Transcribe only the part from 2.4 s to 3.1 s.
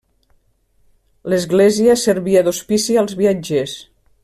d'hospici